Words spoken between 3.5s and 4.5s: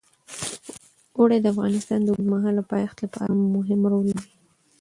مهم رول لري.